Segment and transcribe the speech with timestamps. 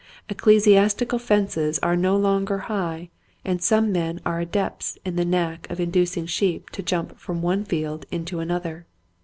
[0.29, 3.11] Ecclesiastical fences are no longer high
[3.45, 7.63] and some men are adepts in the knack of inducing sheep to jump from one
[7.63, 8.87] field into another.